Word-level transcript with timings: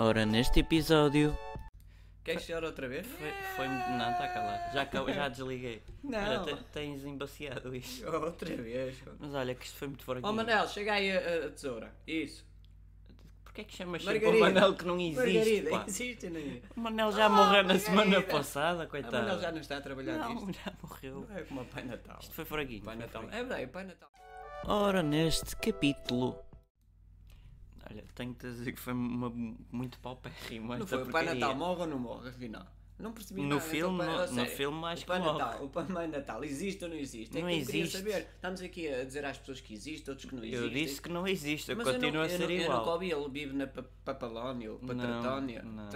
Ora, 0.00 0.24
neste 0.24 0.60
episódio. 0.60 1.36
Queres 2.24 2.44
chorar 2.44 2.64
outra 2.64 2.88
vez? 2.88 3.06
Foi. 3.06 3.30
foi 3.56 3.68
não, 3.68 4.10
está 4.12 4.28
calado. 4.28 4.72
Já, 4.72 4.82
acabou- 4.82 5.12
já 5.12 5.28
desliguei. 5.28 5.82
Não. 6.02 6.42
Olha, 6.42 6.56
te- 6.56 6.64
tens 6.72 7.04
embaciado 7.04 7.74
isto. 7.74 8.06
Outra 8.10 8.56
vez. 8.56 8.96
Mas 9.18 9.34
olha, 9.34 9.54
que 9.54 9.64
isto 9.66 9.76
foi 9.78 9.88
muito 9.88 10.02
fora 10.04 10.20
Oh 10.22 10.32
Manel, 10.32 10.66
chega 10.68 10.94
aí 10.94 11.10
a, 11.10 11.46
a 11.46 11.50
tesoura. 11.50 11.92
Isso. 12.06 12.46
Porquê 13.44 13.62
é 13.62 13.64
que 13.64 13.74
chamas 13.74 14.02
sempre 14.02 14.18
o 14.26 14.30
Margarida. 14.30 14.60
Manel 14.60 14.74
que 14.76 14.84
não 14.86 14.98
existe? 15.00 15.16
Margarida, 15.16 15.70
pá? 15.70 15.84
existe, 15.88 16.30
não 16.30 16.40
é? 16.40 16.60
O 16.76 16.80
Manel 16.80 17.12
já 17.12 17.24
Ah, 17.26 17.28
morreu 17.28 17.62
na 17.64 17.78
semana 17.78 18.04
Margarida. 18.10 18.32
passada, 18.32 18.86
coitado. 18.86 19.16
Manel 19.16 19.40
já 19.40 19.52
não 19.52 19.60
está 19.60 19.76
a 19.76 19.80
trabalhar 19.82 20.18
Não, 20.18 20.34
nisto. 20.46 20.52
já 20.64 20.72
morreu. 20.82 21.26
Não 21.28 21.36
é 21.36 21.42
como 21.42 21.60
o 21.62 21.64
Pai 21.66 21.84
Natal. 21.84 22.18
Isto 22.22 22.34
foi 22.34 22.44
fraguinho. 22.46 22.82
Pai 22.84 22.96
Natal. 22.96 23.24
É 23.24 23.36
verdade, 23.38 23.66
Pai 23.66 23.84
Natal. 23.84 24.10
Ora, 24.64 25.02
neste 25.02 25.56
capítulo. 25.56 26.38
Olha, 27.90 28.04
tenho 28.14 28.34
que 28.34 28.40
te 28.40 28.46
dizer 28.46 28.72
que 28.72 28.78
foi 28.78 28.92
uma, 28.92 29.30
muito 29.72 29.98
paupérrimo 29.98 30.76
Não 30.76 30.86
foi, 30.86 31.02
o 31.02 31.06
Pai. 31.10 31.24
Natal 31.24 31.56
morre 31.56 31.80
ou 31.80 31.86
não 31.88 31.98
morre, 31.98 32.28
afinal? 32.28 32.66
Não 33.00 33.12
percebi 33.12 33.42
No 33.42 33.48
nada. 33.48 33.60
filme, 33.62 34.02
então, 34.02 34.14
no- 34.14 34.20
a 34.22 34.26
no 34.26 34.34
sério, 34.34 34.56
filme 34.56 34.84
acho 34.86 35.02
o 35.02 35.06
Pai 35.06 35.20
que. 35.20 35.26
Natal, 35.26 35.64
O 35.64 35.68
Pai 35.70 36.06
Natal 36.06 36.44
existe 36.44 36.84
ou 36.84 36.90
não 36.90 36.96
existe? 36.96 37.38
É 37.38 37.40
Não 37.40 37.48
que 37.48 37.54
eu 37.60 37.66
queria 37.66 37.80
existe. 37.82 37.98
saber. 37.98 38.26
Estamos 38.34 38.60
aqui 38.60 38.88
a 38.92 39.04
dizer 39.04 39.24
às 39.24 39.38
pessoas 39.38 39.60
que 39.60 39.72
existe, 39.74 40.10
outros 40.10 40.28
que 40.28 40.34
não 40.36 40.44
Eu 40.44 40.64
existem. 40.66 40.84
disse 40.84 41.02
que 41.02 41.08
não 41.08 41.26
existe, 41.26 41.70
eu 41.70 41.76
Mas 41.76 41.86
continuo 41.86 42.08
eu 42.08 42.12
não, 42.14 42.20
a 42.22 42.28
ser 42.28 42.34
eu 42.42 42.48
não, 42.48 42.54
Eu 42.54 42.60
igual. 42.62 42.78
nunca 42.78 42.90
ouvi, 42.90 43.10
ele 43.12 43.28
vive 43.30 43.56
na 43.56 43.66
Pa- 43.66 43.84
Papalónia, 44.04 44.72
ou 44.72 44.78
Não, 44.82 44.88
Patratónia. 44.88 45.62
não. 45.62 45.88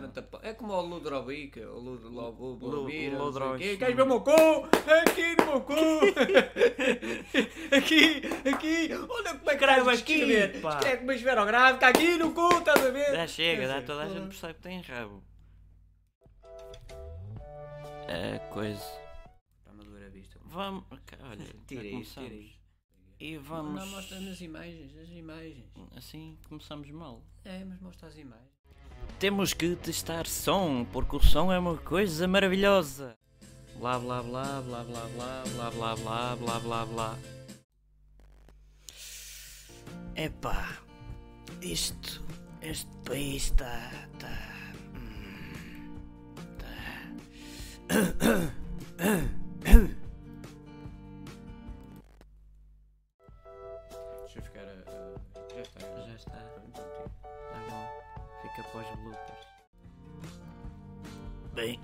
É 0.43 0.53
como 0.55 0.73
o 0.73 0.81
Ludrovic, 0.81 1.61
o 1.61 1.79
Lud- 1.79 2.05
Lobo, 2.05 2.59
Lobira, 2.61 2.71
Lu- 2.71 2.79
não 2.79 2.93
sei 2.93 3.19
o 3.19 3.25
Ludrovic. 3.25 3.77
Queres 3.79 3.97
ver 3.97 4.03
o 4.03 4.07
meu 4.07 4.21
cu? 4.21 4.31
Aqui 4.33 5.37
no 5.37 5.47
meu 5.47 5.61
cu! 5.61 5.75
aqui, 7.77 8.23
aqui! 8.49 8.91
Olha 9.09 9.35
como 9.35 9.51
é 9.51 9.57
que 9.57 9.65
estás 9.65 9.89
a 9.89 9.95
escrever. 9.95 10.61
pá. 10.61 10.71
Escreve 10.79 10.97
como 10.99 11.13
esferográfica 11.13 11.87
aqui 11.89 12.17
no 12.17 12.33
cu, 12.33 12.49
estás 12.59 12.85
a 12.85 12.91
ver? 12.91 13.13
Já 13.15 13.27
chega, 13.27 13.67
Quer 13.69 13.85
toda 13.85 14.03
a 14.05 14.09
gente 14.09 14.27
percebe 14.29 14.55
que 14.55 14.61
tem 14.61 14.81
rabo. 14.83 15.23
É 18.15 18.39
coisa. 18.53 18.81
Está-me 19.59 19.81
a 19.81 19.85
doer 19.85 20.07
a 20.07 20.09
vista. 20.09 20.39
Vamos. 20.45 20.85
Olha, 20.91 21.37
Tira 21.37 21.51
isso, 21.51 21.65
tira 21.67 21.91
começamos. 21.91 22.33
isso. 22.33 22.61
E 23.19 23.37
vamos. 23.39 23.81
Não, 23.81 23.89
mostra 23.89 24.21
nas 24.21 24.41
imagens, 24.41 24.97
as 24.97 25.09
imagens. 25.11 25.65
Assim 25.97 26.39
começamos 26.49 26.89
mal. 26.91 27.23
É, 27.45 27.65
mas 27.65 27.81
mostra 27.81 28.07
as 28.09 28.17
imagens. 28.17 28.53
Temos 29.19 29.53
que 29.53 29.75
testar 29.77 30.27
som, 30.29 30.85
porque 30.93 31.17
o 31.17 31.21
som 31.21 31.53
é 31.53 31.59
uma 31.59 31.77
coisa 31.77 32.29
maravilhosa. 32.29 33.17
Blá 33.79 33.99
blá 33.99 34.23
blá 34.23 34.61
blá 34.63 34.85
blá 34.85 35.07
blá 35.09 35.71
blá 35.71 35.71
blá 35.71 35.97
blá 35.97 36.37
blá 36.37 36.61
blá 36.61 36.87
blá. 36.87 37.19
Epá, 40.15 40.79
isto, 41.61 42.23
este 42.63 42.91
país 43.05 43.45
está. 43.47 43.91
está. 44.13 44.64
Deixa 47.95 48.09
eu 54.35 54.43
ficar 54.43 54.63
a. 54.63 54.75
já 55.55 55.61
está. 55.61 55.81
Já 56.05 56.15
está. 56.17 56.33
Tá 56.33 57.61
bom. 57.71 57.87
Fica 58.43 58.63
após 58.63 58.89
bloopers. 58.99 59.47
Bem, 61.55 61.81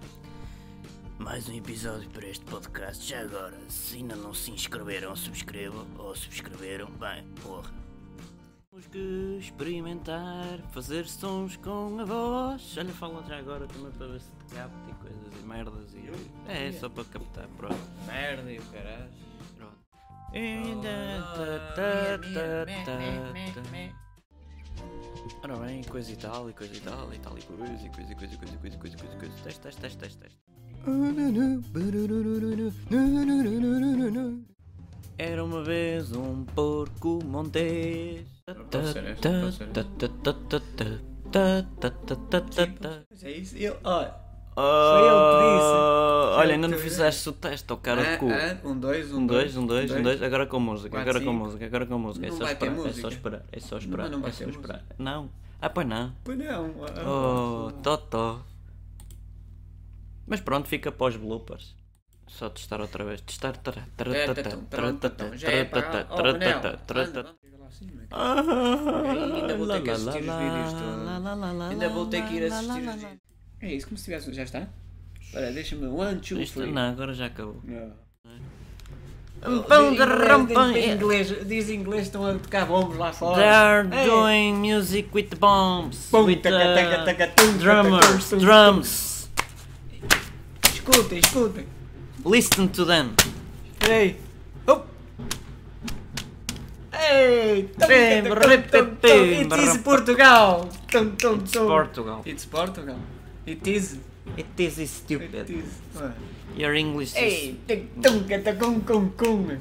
mais 1.17 1.49
um 1.49 1.55
episódio 1.55 2.11
para 2.11 2.27
este 2.27 2.45
podcast. 2.45 3.09
Já 3.09 3.21
agora, 3.21 3.57
se 3.69 3.99
ainda 3.99 4.17
não 4.17 4.35
se 4.35 4.51
inscreveram, 4.51 5.15
subscrevam. 5.15 5.87
Ou 5.97 6.17
subscreveram, 6.17 6.91
bem, 6.91 7.25
porra. 7.41 7.80
Temos 8.81 8.87
que 8.87 9.37
experimentar, 9.39 10.59
fazer 10.71 11.07
sons 11.07 11.57
com 11.57 11.99
a 12.01 12.05
voz. 12.05 12.79
Olha, 12.79 12.89
fala 12.95 13.23
já 13.25 13.37
agora 13.39 13.67
também 13.67 13.91
para 13.93 14.07
ver 14.07 14.21
se 14.21 14.31
te 14.31 14.55
capta 14.55 14.91
e 14.91 14.95
coisas 14.95 15.43
e 15.43 15.47
merdas. 15.47 15.95
E... 15.95 16.51
É, 16.51 16.73
só 16.73 16.89
para 16.89 17.05
captar, 17.05 17.47
pronto. 17.59 17.77
Merda 18.07 18.51
e 18.51 18.59
o 18.59 18.63
caralho. 18.63 19.11
pronto. 19.59 19.77
Ora 25.43 25.57
bem, 25.57 25.83
coisa 25.85 26.13
e 26.13 26.17
tal, 26.17 26.49
e 26.49 26.55
coisa 26.55 26.75
e 26.75 26.81
tal, 26.81 27.13
e 27.13 27.19
tal 27.19 27.39
e 27.39 27.43
coisa, 27.43 27.87
e 27.87 27.91
coisa 27.91 28.13
e 28.13 28.15
coisa 28.15 28.35
e 28.35 28.39
coisa 28.39 28.55
e 28.55 28.59
coisa 28.59 28.77
e 28.77 28.79
coisa 28.79 28.97
e 28.97 28.99
coisa 28.99 29.17
coisa. 29.17 29.35
Teste, 29.43 29.61
teste, 29.61 29.81
teste, 29.81 29.99
teste, 29.99 30.19
teste. 30.19 30.39
Era 35.19 35.45
uma 35.45 35.63
vez 35.63 36.13
um 36.13 36.47
porco 36.47 37.23
montês. 37.23 38.40
É 43.23 43.31
isso. 43.33 43.57
Eu, 43.57 43.77
olha. 43.85 44.15
Disse. 44.51 46.37
Olha, 46.37 46.55
ainda 46.55 46.69
não 46.69 46.79
fizeste 46.79 47.29
o 47.29 47.33
teste, 47.33 47.71
ao 47.71 47.79
cara 47.79 48.03
de 48.03 48.09
Ah, 48.09 48.19
cu. 48.19 48.29
ah, 48.31 48.69
um, 48.69 48.79
dois, 48.79 49.13
Um, 49.13 49.27
dois, 49.27 49.57
um, 49.57 49.67
dois, 49.67 49.91
um, 49.91 50.03
dois. 50.03 50.23
Agora 50.23 50.47
com 50.47 50.61
música, 50.61 51.01
agora 51.01 51.21
com 51.21 51.33
música, 51.33 51.65
agora 51.67 51.87
com 51.87 51.99
música. 51.99 52.27
É 52.27 52.31
só 52.31 52.45
esperar, 52.45 52.87
é 52.87 52.93
só 52.93 53.09
esperar, 53.09 53.43
é 53.53 53.61
só 53.61 53.79
esperar, 53.79 54.11
não 54.11 54.21
vai 54.21 54.31
é 54.31 54.33
só 54.33 54.45
esperar. 54.45 54.85
Não. 54.99 55.31
Ah, 55.61 55.71
pois 55.71 55.87
não. 55.87 56.13
Pois 56.25 56.39
não. 56.39 56.75
Oh, 57.07 57.71
totó. 57.83 58.41
Mas 60.27 60.41
pronto, 60.41 60.69
fica 60.69 60.91
para 60.93 61.07
os 61.09 61.17
bloopers. 61.17 61.75
Só 62.31 62.49
testar 62.49 62.81
outra 62.81 63.05
vez. 63.05 63.21
Testar. 63.21 63.55
Já 65.35 65.49
é 65.51 65.65
para. 65.65 66.07
Oh, 66.11 66.23
Manel. 66.23 66.61
Ainda 69.35 69.57
vou 69.57 69.67
ter 69.67 69.75
ah, 69.75 69.81
que 69.83 69.91
assistir 69.91 70.09
os 70.09 70.35
vídeos. 70.37 70.75
Ainda 71.71 71.89
vou 71.89 72.07
ter 72.07 72.23
que 72.27 72.35
ir 72.35 72.45
assistir 72.45 72.71
os 72.71 72.95
vídeos. 72.95 73.21
É 73.61 73.75
isso, 73.75 73.87
como 73.87 73.99
se 73.99 74.05
tivesse. 74.05 74.33
Já 74.33 74.43
está? 74.45 74.69
Espera, 75.21 75.53
deixa-me. 75.53 75.87
One, 75.87 76.21
two, 76.21 76.45
three. 76.47 76.73
Não, 76.73 76.91
agora 76.91 77.13
já 77.13 77.27
acabou. 77.27 77.63
É. 77.69 77.89
Pão 79.69 79.93
de 79.93 80.03
rampão. 80.03 80.73
Diz 81.47 81.71
inglês, 81.71 82.07
estão 82.07 82.27
a 82.27 82.35
tocar 82.35 82.67
bombos 82.67 82.97
lá 82.97 83.13
fora. 83.13 83.37
They 83.37 83.49
are 83.49 83.89
doing 84.07 84.55
music 84.55 85.09
with 85.15 85.31
bombs. 85.39 86.11
With 86.13 86.43
drummers, 87.59 88.31
drums. 88.31 89.31
Escutem, 90.73 91.19
escutem. 91.19 91.80
Listen 92.25 92.69
to 92.71 92.85
them. 92.85 93.15
Ei. 93.89 94.17
Hop. 94.67 94.87
Ei. 96.93 97.69
tum, 97.79 97.89
Bem, 97.89 98.25
tum, 98.25 98.35
tum, 98.35 98.49
rep, 98.51 98.71
tum, 98.71 98.97
pim, 98.97 99.49
tum. 99.49 99.59
It 99.61 99.69
is. 99.69 99.79
Portugal. 99.79 100.69
Tum, 100.91 101.17
tum, 101.17 101.45
tum. 101.47 101.67
Portugal. 101.67 102.23
It's 102.27 102.45
Portugal. 102.45 102.97
It 103.47 103.67
is. 103.67 103.99
It 104.37 104.47
is 104.59 104.79
It 104.79 104.89
stupid. 104.89 105.35
is. 105.51 105.71
Ué. 105.97 106.13
Your 106.57 106.75
English 106.75 107.15
is 107.17 107.17
Ei. 107.17 107.59
tum, 108.03 108.29
cata, 108.29 108.55
cum, 108.57 108.83
cum, 108.83 109.11
cum. 109.17 109.59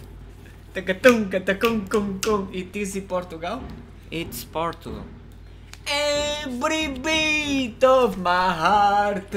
Taca, 0.74 0.94
tum, 1.02 1.30
cata, 1.30 1.56
cum, 1.56 1.88
cum. 2.20 2.50
It 2.52 2.76
is 2.76 3.00
Portugal. 3.08 3.62
It's 4.12 4.44
Portugal. 4.44 5.04
Every 5.88 6.88
beat 6.90 7.84
of 7.84 8.18
my 8.18 8.52
heart 8.54 9.34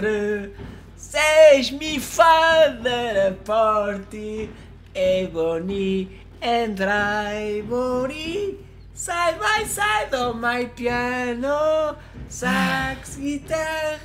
says 1.03 1.73
me 1.73 1.99
father 1.99 3.31
a 3.31 3.33
party 3.45 4.49
ebony 4.95 6.09
and 6.41 6.81
ivory 6.81 8.57
side 8.95 9.39
by 9.39 9.65
side 9.67 10.15
on 10.15 10.41
my 10.41 10.65
piano 10.65 11.97
sax 12.29 13.17
guitar 13.17 13.99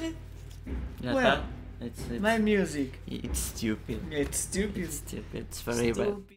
Well. 1.03 1.43
It's, 1.79 2.01
it's, 2.09 2.19
my 2.19 2.39
music 2.39 2.99
it's 3.05 3.39
stupid. 3.39 4.01
it's 4.11 4.39
stupid 4.39 4.91
Stupid. 4.91 5.45
It's 5.45 5.61
very 5.61 5.91
bad. 5.93 6.36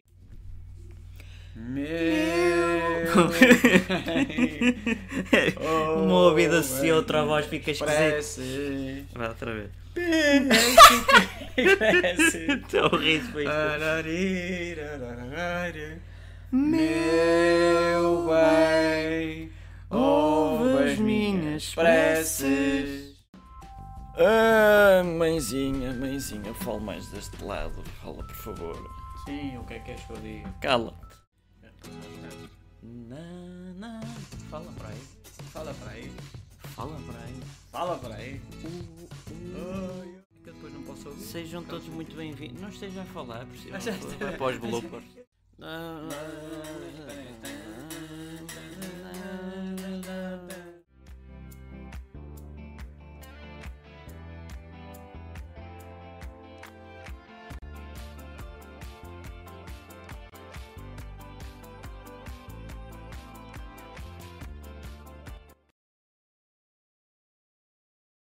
Meu 1.55 1.91
Uma 6.03 6.13
ouvida 6.29 6.59
assim, 6.59 6.91
outra 6.91 7.25
voz 7.25 7.45
fica 7.45 7.71
esquisita. 7.71 7.99
Parece 7.99 9.05
Vai 9.13 9.27
outra 9.27 9.53
vez. 9.53 9.69
Parece 11.77 12.37
Estou 12.51 12.85
a 12.85 12.97
rir 12.97 13.21
foi 13.31 13.45
Ah. 13.47 14.01
isto. 15.73 16.01
Meu 16.53 18.27
bem, 18.27 19.51
ouve 19.89 20.83
as 20.91 20.97
minhas 20.99 21.73
preces. 21.75 23.11
Ah, 24.17 25.01
mãezinha, 25.03 25.93
mãezinha, 25.93 26.53
fala 26.53 26.79
mais 26.79 27.07
deste 27.07 27.41
lado. 27.43 27.83
Fala, 28.01 28.23
por 28.23 28.35
favor. 28.35 28.75
Sim, 29.25 29.57
o 29.57 29.63
que 29.65 29.73
é 29.75 29.79
que 29.79 29.91
és 29.91 30.01
que 30.01 30.11
eu 30.11 30.17
digo? 30.17 30.49
Cala-te. 30.61 30.97
Na, 32.81 33.19
na. 33.77 34.01
Fala 34.49 34.71
pra 34.77 34.89
ele. 34.91 35.07
Fala 35.51 35.73
pra 35.73 35.97
ele. 35.97 36.13
Fala 36.75 36.99
pra 36.99 37.27
ele. 37.27 37.43
Fala 37.71 37.97
pra 37.97 38.21
ele. 38.21 38.41
Uh, 38.63 38.67
uh. 39.31 40.21
Eu 40.45 40.53
depois 40.53 40.73
não 40.73 40.83
posso 40.83 41.09
ouvir. 41.09 41.23
Sejam 41.23 41.63
todos 41.63 41.87
muito 41.87 42.15
bem-vindos. 42.15 42.61
Não 42.61 42.69
estejam 42.69 43.03
a 43.03 43.05
falar, 43.05 43.45
por 43.45 43.57
cima. 43.57 43.77
Após 44.33 44.57
bloopers. 44.57 45.03